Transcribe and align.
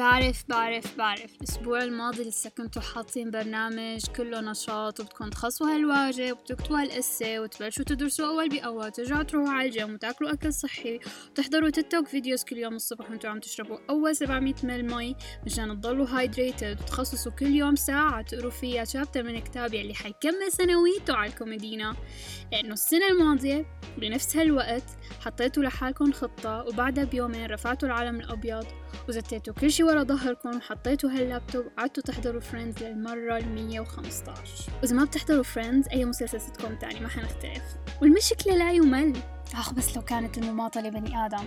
بعرف 0.00 0.44
بعرف 0.48 0.96
بعرف. 0.98 1.34
الأسبوع 1.34 1.82
الماضي 1.82 2.22
لسه 2.22 2.50
كنتوا 2.50 2.82
حاطين 2.82 3.30
برنامج 3.30 4.06
كله 4.16 4.40
نشاط 4.40 5.00
وبدكم 5.00 5.28
تخلصوا 5.30 5.66
هالواجب 5.74 6.36
وتكتبوا 6.36 6.82
هالقصة 6.82 7.40
وتبلشوا 7.40 7.84
تدرسوا 7.84 8.26
أول 8.26 8.48
بأول 8.48 8.90
ترجعوا 8.90 9.22
تروحوا 9.22 9.52
على 9.52 9.68
الجيم 9.68 9.94
وتاكلوا 9.94 10.32
أكل 10.32 10.52
صحي 10.52 11.00
وتحضروا 11.30 11.70
TikTok 11.70 12.08
videos 12.08 12.44
كل 12.44 12.56
يوم 12.56 12.74
الصبح 12.74 13.10
وانتوا 13.10 13.30
عم 13.30 13.40
تشربوا 13.40 13.78
أول 13.90 14.16
700 14.16 14.54
مل 14.64 14.94
مي 14.94 15.16
مشان 15.46 15.80
تضلوا 15.80 16.06
hydrated 16.06 16.80
وتخصصوا 16.82 17.32
كل 17.32 17.54
يوم 17.54 17.76
ساعة 17.76 18.22
تقروا 18.22 18.50
فيها 18.50 18.84
chapter 18.84 19.22
من 19.22 19.38
كتاب 19.40 19.74
يلي 19.74 19.94
حيكمل 19.94 20.52
سنويته 20.52 21.14
على 21.14 21.30
الكوميدينا. 21.30 21.96
لأنه 22.52 22.72
السنة 22.72 23.08
الماضية 23.08 23.66
بنفس 23.98 24.36
هالوقت 24.36 24.84
حطيتوا 25.20 25.62
لحالكم 25.62 26.12
خطة 26.12 26.64
وبعدها 26.68 27.04
بيومين 27.04 27.46
رفعتوا 27.46 27.88
العلم 27.88 28.20
الأبيض 28.20 28.66
وزتيتوا 29.08 29.54
كل 29.54 29.70
شي 29.70 29.82
ورا 29.82 30.02
ظهركم 30.02 30.56
وحطيتوا 30.56 31.10
هاللابتوب 31.10 31.66
وقعدتوا 31.66 32.02
تحضروا 32.02 32.40
Friends 32.40 32.82
للمرة 32.82 33.36
المية 33.36 33.80
وخمسطعش 33.80 34.68
وإذا 34.82 34.96
ما 34.96 35.04
بتحضروا 35.04 35.42
Friends 35.42 35.88
أي 35.88 36.04
مسلسل 36.04 36.40
ستكم 36.40 36.74
تاني 36.74 37.00
ما 37.00 37.08
حنختلف. 37.08 37.62
والمشكلة 38.02 38.56
لا 38.56 38.72
يمل. 38.72 39.16
آخ 39.54 39.72
بس 39.74 39.96
لو 39.96 40.02
كانت 40.02 40.38
المماطلة 40.38 40.88
بني 40.88 41.26
آدم. 41.26 41.44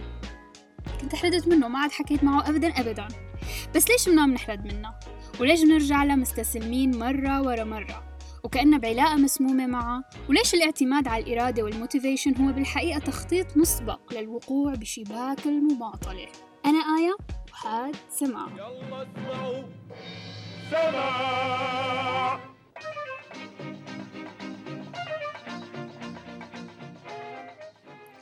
كنت 1.02 1.16
حردت 1.16 1.48
منه 1.48 1.68
ما 1.68 1.80
عاد 1.80 1.92
حكيت 1.92 2.24
معه 2.24 2.50
أبدا 2.50 2.68
أبدا. 2.68 3.08
بس 3.76 3.90
ليش 3.90 4.10
ما 4.10 4.34
منحرد 4.34 4.74
منه؟ 4.74 4.94
وليش 5.40 5.64
بنرجع 5.64 6.04
له 6.04 6.16
مستسلمين 6.16 7.00
مرة 7.00 7.42
ورا 7.42 7.64
مرة؟ 7.64 8.18
وكأنا 8.44 8.80
بعلاقة 8.80 9.16
مسمومة 9.16 9.68
معه. 9.68 10.04
وليش 10.30 10.54
الاعتماد 10.54 11.08
على 11.08 11.24
الإرادة 11.24 11.64
والموتيفيشن 11.64 12.36
هو 12.36 12.54
بالحقيقة 12.54 13.00
تخطيط 13.00 13.58
مسبق 13.58 14.14
للوقوع 14.14 14.76
بشباك 14.76 15.46
المماطلة؟ 15.46 16.28
أنا 16.66 16.80
آية 16.80 17.18
وهاد 17.54 17.96
سماع 18.10 18.48
يلا 18.48 19.08
اسمعوا. 19.18 19.64
سمع 20.72 22.40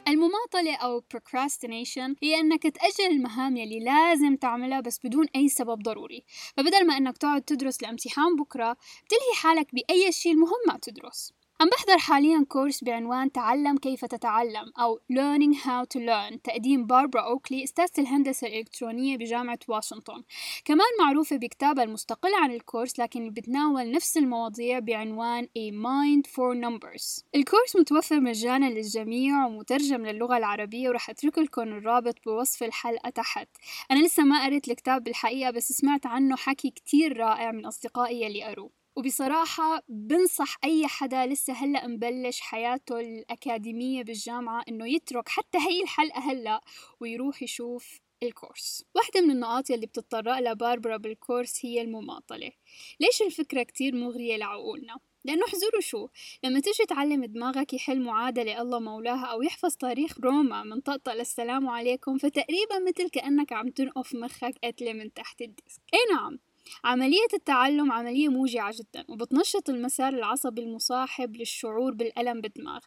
المماطلة 0.08 0.76
أو 0.76 1.04
procrastination 1.14 2.16
هي 2.24 2.40
أنك 2.40 2.64
تأجل 2.64 3.12
المهام 3.12 3.58
يلي 3.58 3.80
لازم 3.80 4.36
تعملها 4.36 4.80
بس 4.80 5.00
بدون 5.04 5.26
أي 5.36 5.50
سبب 5.50 5.84
ضروري. 5.84 6.24
فبدل 6.58 6.88
ما 6.88 6.98
أنك 6.98 7.18
تقعد 7.18 7.42
تدرس 7.42 7.84
لامتحان 7.84 8.36
بكرة 8.36 8.78
بتلهي 9.06 9.34
حالك 9.36 9.76
بأي 9.76 10.12
شيء 10.12 10.32
المهم 10.32 10.62
ما 10.68 10.78
تدرس. 10.82 11.34
عم 11.62 11.70
بحضر 11.70 11.98
حاليا 11.98 12.46
كورس 12.50 12.84
بعنوان 12.84 13.32
تعلم 13.32 13.78
كيف 13.78 14.06
تتعلم 14.06 14.72
أو 14.80 15.00
Learning 15.14 15.56
How 15.58 15.86
to 15.94 16.00
Learn 16.00 16.42
تقديم 16.44 16.86
باربرا 16.86 17.22
أوكلي 17.22 17.64
أستاذة 17.64 17.92
الهندسة 18.00 18.48
الإلكترونية 18.48 19.18
بجامعة 19.18 19.60
واشنطن. 19.68 20.24
كمان 20.66 20.88
معروفة 21.00 21.36
بكتابها 21.36 21.84
المستقل 21.84 22.30
عن 22.36 22.52
الكورس 22.52 23.00
لكن 23.00 23.30
بتناول 23.30 23.92
نفس 23.92 24.18
المواضيع 24.18 24.80
بعنوان 24.80 25.44
A 25.44 25.72
Mind 25.72 26.32
for 26.32 26.56
Numbers. 26.56 27.24
الكورس 27.36 27.76
متوفر 27.76 28.20
مجانا 28.20 28.70
للجميع 28.70 29.46
ومترجم 29.46 30.06
للغة 30.06 30.38
العربية 30.38 30.90
ورح 30.90 31.10
أترك 31.10 31.38
لكم 31.38 31.62
الرابط 31.62 32.16
بوصف 32.26 32.64
الحلقة 32.64 33.10
تحت. 33.10 33.48
أنا 33.92 34.06
لسه 34.06 34.24
ما 34.24 34.46
قريت 34.46 34.68
الكتاب 34.68 35.04
بالحقيقة 35.04 35.52
بس 35.52 35.72
سمعت 35.72 36.06
عنه 36.06 36.36
حكي 36.36 36.70
كتير 36.70 37.18
رائع 37.18 37.52
من 37.52 37.66
أصدقائي 37.66 38.22
يلي 38.22 38.44
قروه. 38.44 38.81
وبصراحة 38.96 39.84
بنصح 39.90 40.58
أي 40.64 40.88
حدا 40.88 41.26
لسه 41.26 41.54
هلأ 41.54 41.88
مبلش 41.88 42.40
حياته 42.42 43.00
الأكاديمية 43.00 44.04
بالجامعة 44.04 44.64
إنه 44.70 44.88
يترك 44.88 45.30
حتى 45.30 45.58
هي 45.58 45.84
الحلقة 45.84 46.20
هلأ 46.20 46.62
ويروح 47.00 47.44
يشوف 47.44 48.02
ال 48.24 48.31
course. 48.32 48.86
واحدة 48.96 49.22
من 49.22 49.32
النقاط 49.32 49.70
يلي 49.70 49.86
بتتطرق 49.86 50.40
لها 50.40 50.54
باربرا 50.54 50.98
بال 50.98 51.15
course 51.15 51.66
هي 51.66 51.82
المماطلة. 51.82 52.52
ليش 53.00 53.22
الفكرة 53.22 53.64
كتير 53.64 53.96
مغرية 53.96 54.38
لعقولنا؟ 54.38 54.98
لأنه 55.26 55.46
احزروا 55.46 55.82
شو 55.82 56.08
لما 56.44 56.60
تيجي 56.60 56.86
تعلم 56.90 57.26
دماغك 57.26 57.74
يحل 57.74 58.02
معادلة 58.02 58.62
الله 58.62 58.80
مولاها 58.80 59.26
أو 59.26 59.42
يحفظ 59.42 59.76
تاريخ 59.76 60.20
روما 60.20 60.64
من 60.64 60.82
طقطق 60.82 61.14
للسلام 61.14 61.70
عليكم 61.70 62.18
فتقريبا 62.18 62.80
مثل 62.88 63.10
كأنك 63.10 63.54
عم 63.54 63.70
تنقف 63.70 64.16
مخك 64.16 64.56
قتلة 64.64 64.94
من 64.94 65.14
تحت 65.14 65.42
الدست. 65.42 65.82
أي 65.94 66.16
نعم 66.16 66.40
عملية 66.84 67.28
التعلم 67.34 67.92
عملية 67.92 68.30
موجعة 68.30 68.74
جدا 68.78 69.06
وبتنشط 69.10 69.70
المسار 69.70 70.14
العصبي 70.14 70.62
المصاحب 70.62 71.36
للشعور 71.36 71.94
بالألم 71.94 72.42
بالدماغ. 72.42 72.80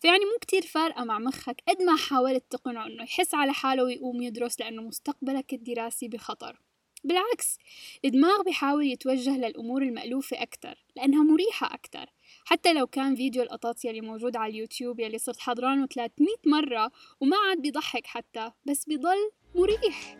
فيعني 0.00 0.24
مو 0.24 0.38
كتير 0.40 0.62
فارقة 0.62 1.04
مع 1.04 1.18
مخك 1.18 1.62
قد 1.68 1.82
ما 1.82 1.96
حاولت 1.96 2.44
تقنعه 2.50 2.86
إنه 2.86 3.02
يحس 3.02 3.34
على 3.34 3.52
حاله 3.52 3.84
ويقوم 3.84 4.22
يدرس 4.22 4.60
لأنه 4.60 4.82
مستقبلك 4.82 5.52
الدراسي 5.52 6.08
بخطر. 6.08 6.60
بالعكس 7.04 7.58
الدماغ 8.04 8.42
بيحاول 8.42 8.86
يتوجه 8.86 9.36
للأمور 9.36 9.82
المألوفة 9.82 10.42
أكتر 10.42 10.84
لأنها 10.96 11.22
مريحة 11.22 11.74
أكتر. 11.74 12.06
حتى 12.44 12.72
لو 12.72 12.86
كان 12.86 13.16
فيديو 13.16 13.42
القطاط 13.42 13.84
يلي 13.84 14.00
موجود 14.00 14.36
على 14.36 14.50
اليوتيوب 14.50 15.00
يلي 15.00 15.18
صرت 15.18 15.40
حضرانه 15.40 15.86
300 15.86 16.34
مرة 16.46 16.90
وما 17.20 17.36
عاد 17.36 17.62
بيضحك 17.62 18.06
حتى 18.06 18.50
بس 18.64 18.84
بيضل 18.84 19.30
مريح. 19.54 20.16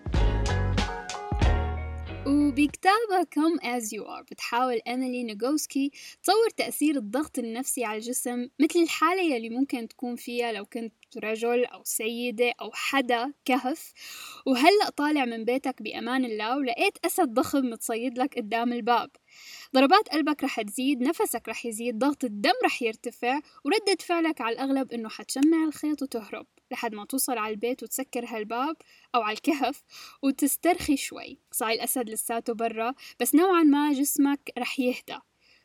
وبكتابها 2.26 3.22
Come 3.34 3.60
As 3.62 3.92
You 3.92 4.04
Are. 4.04 4.22
بتحاول 4.30 4.80
إيميلي 4.86 5.24
نيغوسكي 5.24 5.90
تصور 6.22 6.50
تأثير 6.56 6.96
الضغط 6.96 7.38
النفسي 7.38 7.84
على 7.84 7.98
الجسم 7.98 8.48
مثل 8.60 8.78
الحالة 8.78 9.22
يلي 9.22 9.48
ممكن 9.48 9.88
تكون 9.88 10.16
فيها 10.16 10.52
لو 10.52 10.64
كنت 10.64 10.94
رجل 11.16 11.64
أو 11.64 11.84
سيدة 11.84 12.52
أو 12.60 12.70
حدا 12.74 13.32
كهف. 13.44 13.92
وهلأ 14.46 14.90
طالع 14.96 15.24
من 15.24 15.44
بيتك 15.44 15.82
بأمان 15.82 16.24
الله 16.24 16.56
ولقيت 16.56 16.98
أسد 17.04 17.28
ضخم 17.28 17.70
متصيد 17.70 18.18
لك 18.18 18.38
قدام 18.38 18.72
الباب. 18.72 19.10
ضربات 19.74 20.08
قلبك 20.08 20.44
رح 20.44 20.60
تزيد 20.60 21.02
نفسك 21.02 21.48
رح 21.48 21.66
يزيد 21.66 21.98
ضغط 21.98 22.24
الدم 22.24 22.52
رح 22.64 22.82
يرتفع 22.82 23.40
وردة 23.64 23.96
فعلك 24.00 24.40
على 24.40 24.54
الأغلب 24.54 24.92
إنه 24.92 25.08
حتشمع 25.08 25.64
الخيط 25.64 26.02
وتهرب 26.02 26.46
لحد 26.70 26.94
ما 26.94 27.04
توصل 27.04 27.38
على 27.38 27.54
البيت 27.54 27.82
وتسكر 27.82 28.24
هالباب 28.28 28.76
أو 29.14 29.22
على 29.22 29.34
الكهف 29.34 29.82
وتسترخي 30.22 30.96
شوي. 30.96 31.38
صاي 31.50 31.74
الأسد 31.74 32.10
لساته 32.10 32.54
برا 32.54 32.94
بس 33.20 33.34
نوعا 33.34 33.62
ما 33.62 33.92
جسمك 33.92 34.50
رح 34.58 34.80
يهدى. 34.80 35.18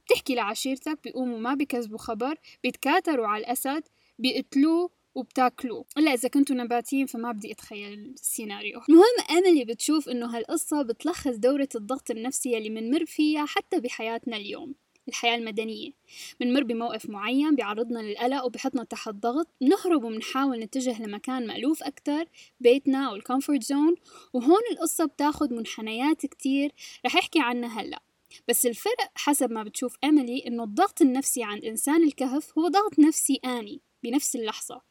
بتحكي 0.06 0.36
لعشيرتك 0.36 1.00
بيقوموا 1.04 1.40
ما 1.40 1.54
بكذبوا 1.54 1.98
خبر 1.98 2.36
بيتكاتروا 2.64 3.28
على 3.28 3.44
الأسد 3.44 3.84
بيقتلوه 4.20 4.90
وبتاكلوه 5.16 5.86
إلا 5.98 6.14
إذا 6.14 6.30
كنتوا 6.30 6.56
نباتيين 6.56 7.06
فما 7.06 7.32
بدي 7.32 7.52
أتخيل 7.52 7.94
السيناريو. 7.94 8.82
المهم 8.90 9.38
أملي 9.38 9.66
بتشوف 9.66 10.10
إنه 10.10 10.38
هالقصة 10.38 10.82
بتلخص 10.82 11.36
دورة 11.36 11.70
الضغط 11.76 12.12
النفسي 12.12 12.54
يلي 12.54 12.70
منمر 12.70 13.06
فيها 13.06 13.46
حتى 13.46 13.80
بحياتنا 13.80 14.38
اليوم 14.38 14.76
الحياة 15.08 15.36
المدنية. 15.36 15.92
منمر 16.42 16.64
بموقف 16.64 17.10
معين 17.10 17.56
بيعرضنا 17.56 18.00
للقلق 18.00 18.46
وبحطنا 18.46 18.84
تحت 18.84 19.10
ضغط. 19.10 19.48
نهرب 19.62 20.04
وبنحاول 20.04 20.60
نتجه 20.60 21.04
لمكان 21.04 21.48
مألوف 21.48 21.84
أكتر 21.84 22.26
بيتنا 22.60 23.10
أو 23.10 23.16
ال 23.16 23.22
comfort 23.22 23.64
zone. 23.64 23.96
وهون 24.34 24.62
القصة 24.72 25.06
بتاخد 25.06 25.54
منحنيات 25.54 26.26
كتير 26.26 26.72
رح 27.06 27.16
أحكي 27.16 27.40
عنها 27.40 27.82
هلأ. 27.82 28.02
بس 28.48 28.66
الفرق 28.66 29.12
حسب 29.16 29.52
ما 29.52 29.64
بتشوف 29.64 29.98
إيميلي 30.04 30.48
إنه 30.48 30.64
الضغط 30.64 31.02
النفسي 31.02 31.44
عند 31.44 31.66
إنسان 31.66 32.04
الكهف 32.04 32.58
هو 32.58 32.68
ضغط 32.68 33.00
نفسي 33.00 33.40
آني. 33.46 33.82
بنفس 34.06 34.36
اللحظة. 34.36 34.82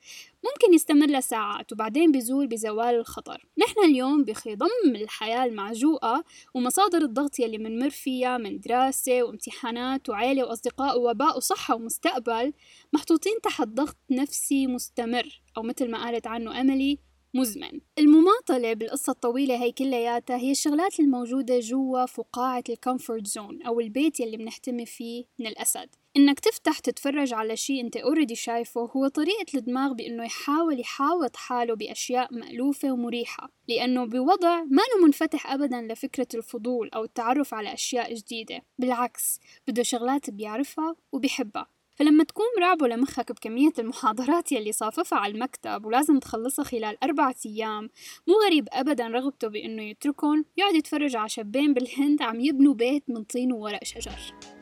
ممكن 0.45 0.75
يستمر 0.75 1.07
لساعات 1.07 1.73
وبعدين 1.73 2.13
بيزول 2.13 2.47
بزوال 2.47 2.95
الخطر. 2.95 3.47
نحن 3.59 3.85
اليوم 3.85 4.25
بخضم 4.25 4.69
الحياة 4.87 5.45
المعجوقة 5.45 6.25
ومصادر 6.55 6.99
الضغط 6.99 7.39
يلي 7.39 7.59
منمر 7.59 7.91
فيها 7.91 8.39
من 8.39 8.61
دراسة 8.61 9.23
وامتحانات 9.23 10.09
وعيلة 10.09 10.45
وأصدقاء 10.45 10.99
ووباء 10.99 11.37
وصحة 11.37 11.75
ومستقبل 11.75 12.53
محطوطين 12.93 13.41
تحت 13.43 13.69
ضغط 13.69 13.97
نفسي 14.11 14.67
مستمر 14.67 15.43
أو 15.57 15.63
مثل 15.63 15.91
ما 15.91 16.05
قالت 16.05 16.27
عنه 16.27 16.61
إيميلي 16.61 16.99
مزمن. 17.35 17.81
المماطلة 17.99 18.73
بالقصة 18.73 19.11
الطويلة 19.11 19.63
هي 19.63 19.73
كلياتها 19.73 20.37
هي 20.37 20.51
الشغلات 20.51 21.01
الموجودة 21.01 21.61
جوا 21.61 22.07
فقاعة 22.07 22.65
ال 22.69 22.76
comfort 22.76 23.27
zone 23.27 23.63
أو 23.63 23.81
البيت 23.81 24.21
يلي 24.21 24.37
بنحتمي 24.37 24.87
فيه 24.87 25.25
من 25.39 25.47
الأسد. 25.47 25.89
إنك 26.17 26.41
تفتح 26.41 26.79
تتفرج 26.79 27.35
على 27.35 27.57
شيء 27.57 27.81
أنت 27.81 27.97
already 27.97 28.35
شايفه 28.35 28.81
هو 28.97 29.09
طريقة 29.09 29.47
الدماغ 29.55 29.93
بإنه 29.93 30.25
يحاول 30.25 30.81
يحاوط 30.81 31.37
حاله 31.37 31.75
بأشياء 31.75 32.35
مألوفة 32.35 32.93
ومريحة 32.93 33.51
لأنه 33.69 34.05
بوضع 34.05 34.63
ما 34.63 34.83
منفتح 35.05 35.53
أبدا 35.53 35.83
لفكرة 35.83 36.29
الفضول 36.35 36.91
أو 36.95 37.05
التعرف 37.05 37.55
على 37.55 37.75
أشياء 37.75 38.15
جديدة 38.15 38.63
بالعكس 38.79 39.41
بده 39.69 39.83
شغلات 39.83 40.31
بيعرفها 40.31 40.97
وبيحبها. 41.13 41.67
فلما 41.97 42.25
تكون 42.25 42.47
رعبه 42.61 42.89
لمخك 42.89 43.33
بكمية 43.33 43.73
المحاضرات 43.79 44.53
يلي 44.53 44.73
صاففها 44.73 45.19
على 45.19 45.35
المكتب 45.35 45.85
ولازم 45.87 46.19
تخلصها 46.19 46.65
خلال 46.65 47.05
أربعة 47.05 47.37
أيام 47.47 47.91
مو 48.27 48.35
غريب 48.47 48.69
أبدا 48.73 49.07
رغبته 49.09 49.49
بإنه 49.49 49.83
يتركن 49.83 50.45
يقعد 50.57 50.75
يتفرج 50.75 51.17
على 51.17 51.29
شابين 51.29 51.75
بالهند 51.75 52.23
عم 52.23 52.41
يبنوا 52.41 52.75
بيت 52.75 53.05
من 53.09 53.25
طين 53.25 53.53
وورق 53.53 53.85
شجر. 53.85 54.54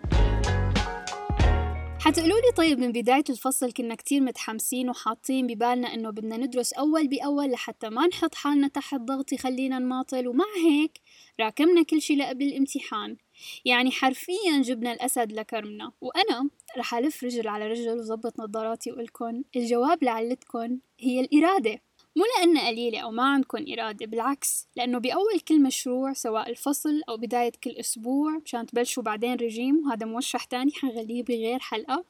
حتقولوا 2.04 2.40
لي 2.40 2.52
طيب 2.56 2.78
من 2.78 2.92
بداية 2.92 3.24
الفصل 3.30 3.72
كنا 3.72 3.94
كتير 3.94 4.20
متحمسين 4.20 4.90
وحاطين 4.90 5.46
ببالنا 5.46 5.94
إنه 5.94 6.10
بدنا 6.10 6.36
ندرس 6.36 6.72
أول 6.72 7.08
بأول 7.08 7.50
لحتى 7.50 7.88
ما 7.88 8.06
نحط 8.06 8.34
حالنا 8.34 8.68
تحت 8.68 8.94
ضغط 9.00 9.32
يخلينا 9.32 9.78
نماطل 9.78 10.28
ومع 10.28 10.44
هيك 10.64 11.00
راكمنا 11.40 11.82
كل 11.82 12.02
شي 12.02 12.16
لقبل 12.16 12.44
الامتحان. 12.44 13.16
يعني 13.64 13.90
حرفيا 13.90 14.62
جبنا 14.62 14.92
الأسد 14.92 15.32
لكرمنا. 15.32 15.92
وأنا 16.00 16.50
رح 16.78 16.94
ألف 16.94 17.24
رجل 17.24 17.48
على 17.48 17.66
رجل 17.66 17.90
وظبط 17.90 18.40
نظاراتي 18.40 18.92
وقلكن 18.92 19.42
الجواب 19.56 20.04
لعلتكن 20.04 20.78
هي 21.00 21.20
الإرادة. 21.20 21.82
مو 22.16 22.24
لأنها 22.38 22.68
قليلة 22.68 22.98
أو 22.98 23.10
ما 23.10 23.22
عندكم 23.22 23.64
إرادة 23.72 24.06
بالعكس 24.06 24.68
لأنه 24.76 24.98
بأول 24.98 25.40
كل 25.48 25.62
مشروع 25.62 26.12
سواء 26.12 26.50
الفصل 26.50 27.02
أو 27.08 27.16
بداية 27.16 27.52
كل 27.64 27.70
أسبوع 27.70 28.38
مشان 28.44 28.66
تبلشوا 28.66 29.02
بعدين 29.02 29.34
رجيم 29.34 29.86
وهذا 29.86 30.06
موشح 30.06 30.44
تاني 30.44 30.72
حنغليه 30.72 31.22
بغير 31.22 31.58
حلقة. 31.58 32.04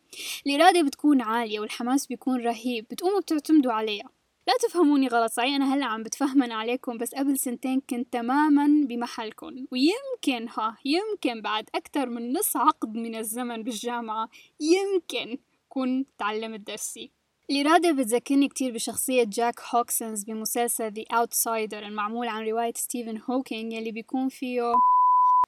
الإرادة 0.47 0.83
بتكون 0.83 1.21
عالية 1.21 1.61
والحماس 1.61 2.07
بيكون 2.07 2.41
رهيب 2.41 2.87
بتقوموا 2.91 3.21
بتعتمدوا 3.21 3.73
عليها. 3.73 4.11
لا 4.47 4.55
تفهموني 4.61 5.09
غلط 5.09 5.33
صحيح 5.33 5.55
أنا 5.55 5.75
هلأ 5.75 5.87
عم 5.87 6.03
بتفهمن 6.03 6.53
عليكم 6.53 6.99
بس 6.99 7.15
قبل 7.15 7.39
سنتين 7.39 7.81
كنت 7.81 8.13
تماما 8.13 8.87
بمحلكم 8.87 9.67
ويمكن 9.73 10.49
ها 10.49 10.77
يمكن 10.85 11.43
بعد 11.43 11.69
أكثر 11.75 12.09
من 12.09 12.33
نص 12.33 12.57
عقد 12.57 12.95
من 12.95 13.15
الزمن 13.15 13.63
بالجامعة 13.63 14.29
يمكن 14.61 15.39
كون 15.69 16.07
تعلمت 16.19 16.61
درسي. 16.61 17.22
الإرادة 17.53 17.93
بتذكرني 17.93 18.49
كتير 18.49 18.73
بشخصية 18.73 19.25
جاك 19.25 19.61
هوسكنز 19.75 20.25
بمسلسل 20.25 20.91
The 20.91 21.17
Outsider 21.17 21.75
المعمول 21.75 22.29
عن 22.29 22.49
رواية 22.49 22.73
ستيفن 22.77 23.21
كينج 23.31 23.73
يلي 23.73 23.93
بيكون 23.93 24.29
فيه 24.29 24.63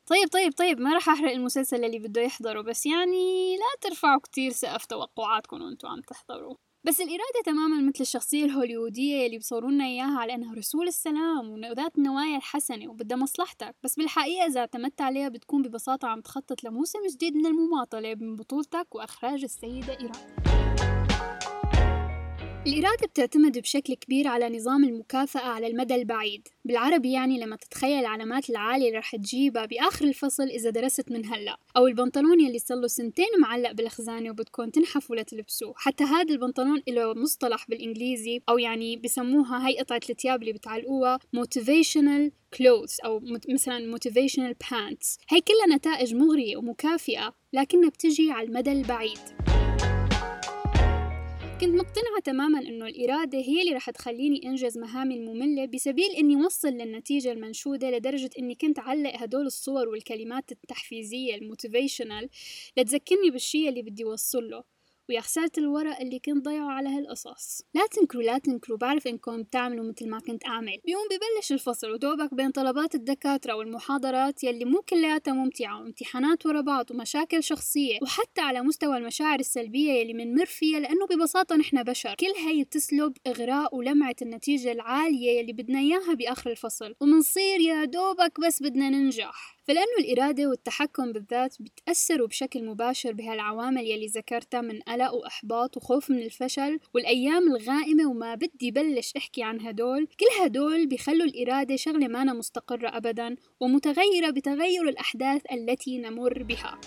طيب 0.07 0.29
طيب 0.33 0.53
طيب 0.53 0.81
ما 0.81 0.95
راح 0.95 1.09
أحرق 1.09 1.33
المسلسل 1.33 1.85
اللي 1.85 1.99
بده 1.99 2.21
يحضره 2.21 2.61
بس 2.61 2.87
يعني 2.87 3.57
لا 3.57 3.81
ترفعوا 3.81 4.21
كتير 4.21 4.53
سقف 4.53 4.85
توقعاتكم 4.87 5.63
وانتوا 5.63 5.89
عم 5.91 6.01
تحضروا. 6.01 6.55
بس 6.87 7.01
الإرادة 7.01 7.43
تماما 7.45 7.81
مثل 7.81 8.01
الشخصية 8.01 8.45
الهوليودية 8.45 9.27
اللي 9.27 9.39
بصورونا 9.39 9.85
إياها 9.85 10.19
على 10.19 10.35
إنها 10.35 10.55
رسول 10.55 10.89
السلام 10.89 11.51
وذات 11.51 11.99
النوايا 11.99 12.37
الحسنة 12.37 12.91
وبدها 12.91 13.17
مصلحتك 13.17 13.75
بس 13.85 13.95
بالحقيقة 13.95 14.47
إذا 14.47 14.61
اعتمدت 14.61 15.01
عليها 15.01 15.29
بتكون 15.29 15.63
ببساطة 15.63 16.09
عم 16.09 16.21
تخطط 16.21 16.65
لموسم 16.65 16.99
جديد 17.15 17.37
من 17.37 17.47
المماطلة 17.47 18.15
من 18.15 18.37
بطولتك 18.37 18.95
وإخراج 18.95 19.45
السيدة 19.45 19.95
إرادة 19.95 20.54
الإرادة 22.67 23.07
بتعتمد 23.07 23.59
بشكل 23.59 23.95
كبير 23.95 24.29
على 24.29 24.49
نظام 24.57 24.85
المكافأة 24.85 25.41
على 25.41 25.67
المدى 25.67 25.95
البعيد. 25.95 26.49
بالعربي 26.65 27.13
يعني 27.13 27.41
لما 27.41 27.57
تتخيل 27.57 28.01
العلامات 28.01 28.51
العالية 28.51 28.89
اللي 28.89 28.99
رح 28.99 29.17
تجيبها 29.17 29.67
بآخر 29.67 30.05
الفصل 30.05 30.43
إذا 30.43 30.71
درست 30.71 31.11
من 31.11 31.27
هلأ. 31.27 31.57
أو 31.77 31.87
البنطلون 31.87 32.41
يلي 32.41 32.59
صار 32.59 32.87
سنتين 32.87 33.27
معلق 33.41 33.73
بالخزانة 33.73 34.31
وبدكم 34.31 34.71
تنحفوا 34.71 35.17
لتلبسوه 35.17 35.75
حتى 35.77 36.05
هذا 36.05 36.35
البنطلون 36.35 36.83
له 36.89 37.15
مصطلح 37.15 37.67
بالإنجليزي 37.69 38.41
أو 38.49 38.59
يعني 38.59 38.97
بسموها 38.97 39.69
هي 39.69 39.79
قطعة 39.79 40.01
الثياب 40.11 40.43
اللي 40.43 40.53
بتعلقوها 40.53 41.19
motivational 41.37 42.31
clothes 42.57 43.05
أو 43.05 43.21
مثلا 43.49 43.97
motivational 43.97 44.67
pants. 44.67 45.19
هي 45.29 45.41
كلها 45.41 45.77
نتائج 45.77 46.15
مغرية 46.15 46.57
ومكافئة 46.57 47.35
لكنها 47.53 47.89
بتجي 47.89 48.31
على 48.31 48.49
المدى 48.49 48.73
البعيد. 48.73 49.54
كنت 51.61 51.75
مقتنعة 51.75 52.21
تماما 52.25 52.59
إنه 52.59 52.87
الإرادة 52.87 53.39
هي 53.39 53.63
اللي 53.63 53.73
رح 53.73 53.91
تخليني 53.91 54.41
أنجز 54.47 54.79
مهامي 54.79 55.15
المملة 55.17 55.67
بسبيل 55.67 56.11
إني 56.11 56.37
وصل 56.37 56.69
للنتيجة 56.69 57.33
المنشودة 57.33 57.91
لدرجة 57.91 58.31
إني 58.39 58.55
كنت 58.55 58.79
أعلق 58.79 59.13
هدول 59.17 59.47
الصور 59.47 59.89
والكلمات 59.89 60.53
التحفيزية 60.53 61.35
ال 61.35 61.42
motivational 61.42 62.29
لتذكرني 62.77 63.31
بالشي 63.31 63.69
اللي 63.69 63.83
بدي 63.83 64.05
وصله 64.05 64.65
ويا 65.09 65.21
خسارة 65.21 65.51
الورق 65.59 66.01
اللي 66.01 66.19
كنت 66.19 66.45
ضيعه 66.45 66.71
على 66.71 66.89
هالقصص. 66.89 67.63
لا 67.75 67.87
تنكروا 67.87 68.23
لا 68.23 68.39
تنكروا 68.39 68.79
بعرف 68.79 69.07
إنكم 69.07 69.43
بتعملوا 69.43 69.85
مثل 69.85 70.09
ما 70.09 70.21
كنت 70.21 70.47
أعمل. 70.47 70.79
بيوم 70.85 71.03
ببلش 71.11 71.53
الفصل 71.53 71.91
ودوبك 71.91 72.35
بين 72.35 72.51
طلبات 72.51 72.95
الدكاترة 72.95 73.55
والمحاضرات 73.55 74.45
يلي 74.45 74.65
مو 74.65 74.81
كلياتها 74.89 75.35
ممتعة 75.35 75.81
وامتحانات 75.81 76.47
ورا 76.47 76.61
بعض 76.61 76.91
ومشاكل 76.91 77.43
شخصية 77.43 77.99
وحتى 78.03 78.41
على 78.41 78.61
مستوى 78.63 78.97
المشاعر 78.97 79.41
السلبية 79.41 79.93
يلي 79.93 80.15
منمر 80.15 80.47
فيها 80.47 80.81
لأنه 80.81 81.07
ببساطة 81.07 81.57
نحن 81.57 81.83
بشر. 81.83 82.15
كل 82.15 82.47
هاي 82.47 82.65
بتسلب 82.65 83.17
إغراء 83.27 83.77
ولمعة 83.77 84.17
النتيجة 84.23 84.73
العالية 84.73 85.39
يلي 85.39 85.53
بدنا 85.53 85.79
إياها 85.79 86.15
بآخر 86.15 86.51
الفصل. 86.51 86.95
ومنصير 87.01 87.61
يا 87.61 87.85
دوبك 87.85 88.41
بس 88.41 88.63
بدنا 88.63 88.91
ننجح. 88.91 89.54
فلأنه 89.65 89.99
الإرادة 89.99 90.49
والتحكم 90.49 91.13
بالذات 91.13 91.57
بتأثروا 91.63 92.27
بشكل 92.27 92.65
مباشر 92.65 93.13
بهالعوامل 93.13 93.87
يلي 93.87 94.07
ذكرتها 94.07 94.61
من 94.61 94.81
قلق 94.81 95.15
وإحباط 95.15 95.77
وخوف 95.77 96.11
من 96.11 96.23
الفشل 96.23 96.81
والأيام 96.95 97.49
الغائمة 97.49 98.11
وما 98.11 98.35
بدي 98.35 98.71
بلش 98.71 99.13
أحكي 99.17 99.43
عن 99.43 99.61
هدول 99.61 100.07
كل 100.07 100.45
هدول 100.45 100.87
بيخلوا 100.87 101.27
الإرادة 101.27 101.77
شغلة 101.77 102.09
مانا 102.09 102.33
مستقرة 102.33 102.97
أبدا 102.97 103.37
ومتغيرة 103.61 104.31
بتغير 104.31 104.89
الأحداث 104.89 105.43
التي 105.53 105.99
نمر 105.99 106.43
بها. 106.43 106.81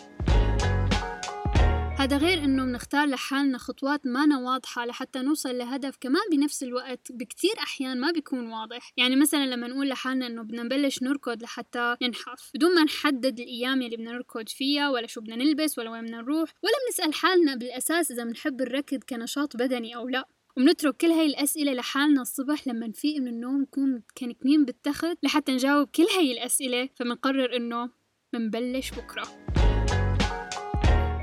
هذا 1.97 2.17
غير 2.17 2.43
إنه 2.43 2.65
بنختار 2.65 3.07
لحالنا 3.07 3.57
خطوات 3.57 4.07
مانا 4.07 4.39
واضحة 4.39 4.85
لحتى 4.85 5.19
نوصل 5.19 5.57
لهدف 5.57 5.97
كمان 6.01 6.21
بنفس 6.31 6.63
الوقت 6.63 7.11
بكتير 7.11 7.51
أحيان 7.59 7.99
ما 7.99 8.11
بيكون 8.11 8.51
واضح. 8.51 8.93
يعني 8.97 9.15
مثلا 9.15 9.45
لما 9.45 9.67
نقول 9.67 9.89
لحالنا 9.89 10.27
إنه 10.27 10.41
بدنا 10.41 10.63
نبلش 10.63 11.03
نركض 11.03 11.43
لحتى 11.43 11.95
ننحف 12.01 12.51
بدون 12.55 12.75
ما 12.75 12.83
نحدد 12.83 13.39
الأيام 13.39 13.81
اللي 13.81 13.97
بدنا 13.97 14.11
نركض 14.11 14.49
فيها 14.49 14.89
ولا 14.89 15.07
شو 15.07 15.21
بدنا 15.21 15.35
نلبس 15.35 15.79
ولا 15.79 15.89
وين 15.89 16.01
بدنا 16.01 16.21
نروح 16.21 16.53
ولا 16.63 16.73
بنسأل 16.87 17.13
حالنا 17.13 17.55
بالأساس 17.55 18.11
إذا 18.11 18.23
بنحب 18.23 18.61
الركض 18.61 19.03
كنشاط 19.09 19.57
بدني 19.57 19.95
أو 19.95 20.09
لا. 20.09 20.27
وبنترك 20.57 20.97
كل 20.97 21.07
هاي 21.07 21.25
الأسئلة 21.25 21.73
لحالنا 21.73 22.21
الصبح 22.21 22.67
لما 22.67 22.87
نفيق 22.87 23.21
من 23.21 23.27
النوم 23.27 23.61
نكون 23.61 24.03
كنكنين 24.17 24.65
بالتخت 24.65 25.17
لحتى 25.23 25.51
نجاوب 25.51 25.87
كل 25.87 26.05
هاي 26.17 26.31
الأسئلة 26.31 26.89
فبنقرر 26.95 27.55
إنه 27.55 27.89
منبلش 28.33 28.91
بكرة. 28.91 29.56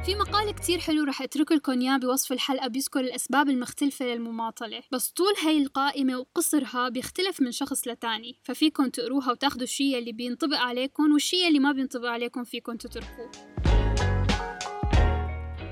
في 0.05 0.15
مقال 0.15 0.51
كتير 0.51 0.79
حلو 0.79 1.05
رح 1.05 1.23
اترك 1.23 1.53
لكم 1.53 1.81
إياه 1.81 1.97
بوصف 1.97 2.33
الحلقة 2.33 2.69
بيذكر 2.69 3.01
الأسباب 3.01 3.49
المختلفة 3.49 4.05
للمماطلة. 4.05 4.83
بس 4.93 5.11
طول 5.11 5.33
هاي 5.45 5.59
القائمة 5.62 6.19
وقصرها 6.19 6.89
بيختلف 6.89 7.41
من 7.41 7.53
شخص 7.53 7.89
لتاني 7.89 8.39
ففيكم 8.43 8.89
تقروها 8.89 9.31
وتاخدوا 9.31 9.62
الشي 9.62 9.99
اللي 9.99 10.12
بينطبق 10.12 10.56
عليكم 10.56 11.12
والشي 11.12 11.49
اللي 11.49 11.59
ما 11.59 11.73
بينطبق 11.73 12.09
عليكم 12.09 12.45
فيكم 12.45 12.77
تتركوه. 12.77 13.31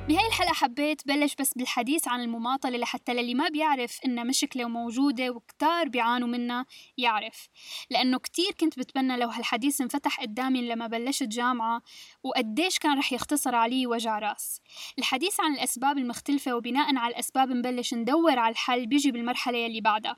بهاي 0.09 0.27
الحلقة 0.27 0.53
حبيت 0.53 1.07
بلش 1.07 1.35
بس 1.35 1.55
بالحديث 1.55 2.09
عن 2.09 2.21
المماطلة 2.21 2.79
لحتى 2.79 3.15
للي 3.15 3.35
ما 3.35 3.49
بيعرف 3.49 3.99
إنها 4.05 4.25
مشكلة 4.25 4.65
وموجودة 4.65 5.31
وكتار 5.31 5.89
بيعانوا 5.89 6.29
منها 6.29 6.67
يعرف. 6.99 7.49
لأنه 7.91 8.19
كتير 8.19 8.53
كنت 8.61 8.79
بتمنى 8.79 9.17
لو 9.17 9.29
هالحديث 9.29 9.81
انفتح 9.81 10.21
قدامي 10.21 10.69
لما 10.69 10.87
بلشت 10.87 11.23
جامعة 11.23 11.83
وقديش 12.23 12.79
كان 12.79 12.99
رح 12.99 13.13
يختصر 13.13 13.55
علي 13.55 13.87
وجع 13.87 14.19
راس. 14.19 14.61
الحديث 14.99 15.41
عن 15.41 15.55
الأسباب 15.55 15.99
المختلفة 15.99 16.55
وبناء 16.55 16.97
على 16.97 17.13
الأسباب 17.13 17.51
نبلش 17.51 17.95
ندور 17.95 18.39
على 18.39 18.53
الحل 18.53 18.87
بيجي 18.87 19.11
بالمرحلة 19.11 19.59
يلي 19.59 19.81
بعدها. 19.81 20.17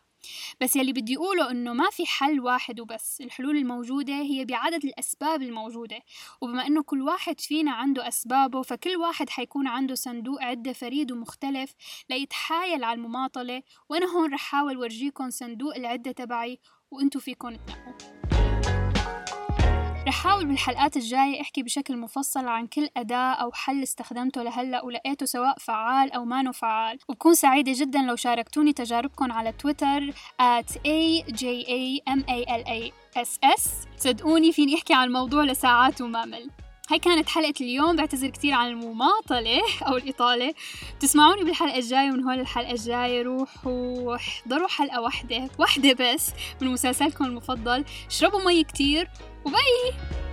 بس 0.60 0.76
يلي 0.76 0.92
بدي 0.92 1.16
أقوله 1.16 1.50
إنه 1.50 1.72
ما 1.72 1.90
في 1.90 2.06
حل 2.06 2.40
واحد 2.40 2.80
وبس 2.80 3.20
الحلول 3.20 3.56
الموجودة 3.56 4.14
هي 4.14 4.44
بعدد 4.44 4.84
الأسباب 4.84 5.42
الموجودة 5.42 6.00
وبما 6.40 6.66
إنه 6.66 6.82
كل 6.82 7.02
واحد 7.02 7.40
فينا 7.40 7.72
عنده 7.72 8.08
أسبابه 8.08 8.62
فكل 8.62 8.96
واحد 8.96 9.30
حيكون 9.30 9.66
عنده 9.66 9.94
صندوق 9.94 10.42
عدة 10.42 10.72
فريد 10.72 11.12
ومختلف 11.12 11.74
ليتحايل 12.10 12.84
على 12.84 12.96
المماطلة 12.96 13.62
وأنا 13.88 14.06
هون 14.06 14.34
رح 14.34 14.40
حاول 14.40 14.76
ورجيكم 14.76 15.30
صندوق 15.30 15.76
العدة 15.76 16.12
تبعي 16.12 16.60
وإنتو 16.90 17.20
فيكم 17.20 17.56
تنقوا. 17.56 18.13
رح 20.06 20.22
حاول 20.22 20.46
بالحلقات 20.46 20.96
الجاية 20.96 21.40
أحكي 21.40 21.62
بشكل 21.62 21.96
مفصل 21.96 22.48
عن 22.48 22.66
كل 22.66 22.88
أداة 22.96 23.32
أو 23.32 23.52
حل 23.52 23.82
استخدمته 23.82 24.42
لهلأ 24.42 24.84
ولقيته 24.84 25.26
سواء 25.26 25.58
فعال 25.58 26.12
أو 26.12 26.24
مانو 26.24 26.52
فعال. 26.52 26.98
وبكون 27.08 27.34
سعيدة 27.34 27.72
جدا 27.76 27.98
لو 27.98 28.16
شاركتوني 28.16 28.72
تجاربكم 28.72 29.32
على 29.32 29.52
تويتر 29.52 30.10
at 30.42 30.70
AJAMALASS 30.86 31.30
صدقوني 33.96 34.52
فيني 34.52 34.74
أحكي 34.74 34.94
عن 34.94 35.06
الموضوع 35.06 35.44
لساعات 35.44 36.00
وما 36.00 36.24
مل. 36.24 36.50
هاي 36.90 36.98
كانت 36.98 37.28
حلقة 37.28 37.54
اليوم 37.60 37.96
بعتذر 37.96 38.28
كتير 38.28 38.54
عن 38.54 38.68
المماطلة 38.68 39.60
أو 39.88 39.96
الإطالة. 39.96 40.54
تسمعوني 41.00 41.44
بالحلقة 41.44 41.78
الجاية 41.78 42.10
ومن 42.10 42.24
هون 42.24 42.40
الحلقة 42.40 42.70
الجاية. 42.70 43.22
روحوا 43.22 44.16
احضروا 44.16 44.68
حلقة 44.68 45.00
واحدة 45.00 45.50
واحدة 45.58 45.92
بس 45.92 46.30
من 46.60 46.68
مسلسلكم 46.68 47.24
المفضل. 47.24 47.84
اشربوا 48.10 48.44
مي 48.44 48.64
كتير 48.64 49.08
وباي! 49.44 50.23